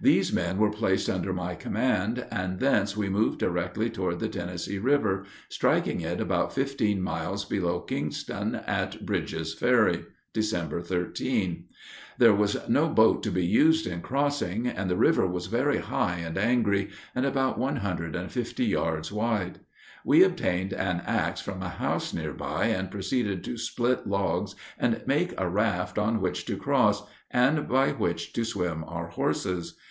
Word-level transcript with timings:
These 0.00 0.34
men 0.34 0.58
were 0.58 0.70
placed 0.70 1.08
under 1.08 1.32
my 1.32 1.54
command, 1.54 2.26
and 2.30 2.60
thence 2.60 2.94
we 2.94 3.08
moved 3.08 3.38
directly 3.38 3.88
toward 3.88 4.20
the 4.20 4.28
Tennessee 4.28 4.76
River, 4.78 5.24
striking 5.48 6.02
it 6.02 6.20
about 6.20 6.52
fifteen 6.52 7.00
miles 7.00 7.46
below 7.46 7.80
Kingston, 7.80 8.56
at 8.66 9.06
Bridges's 9.06 9.54
Ferry, 9.54 10.04
December 10.34 10.82
13. 10.82 11.64
There 12.18 12.34
was 12.34 12.68
no 12.68 12.90
boat 12.90 13.22
to 13.22 13.30
be 13.30 13.46
used 13.46 13.86
in 13.86 14.02
crossing, 14.02 14.66
and 14.66 14.90
the 14.90 14.96
river 14.96 15.26
was 15.26 15.46
very 15.46 15.78
high 15.78 16.16
and 16.16 16.36
angry, 16.36 16.90
and 17.14 17.24
about 17.24 17.56
one 17.58 17.76
hundred 17.76 18.14
and 18.14 18.30
fifty 18.30 18.66
yards 18.66 19.10
wide. 19.10 19.60
We 20.04 20.22
obtained 20.22 20.74
an 20.74 21.00
ax 21.06 21.40
from 21.40 21.62
a 21.62 21.70
house 21.70 22.12
near 22.12 22.34
by, 22.34 22.66
and 22.66 22.90
proceeded 22.90 23.42
to 23.44 23.56
split 23.56 24.06
logs 24.06 24.54
and 24.78 25.00
make 25.06 25.32
a 25.40 25.48
raft 25.48 25.96
on 25.96 26.20
which 26.20 26.44
to 26.46 26.58
cross, 26.58 27.04
and 27.30 27.66
by 27.66 27.92
which 27.92 28.34
to 28.34 28.44
swim 28.44 28.84
our 28.86 29.06
horses. 29.06 29.76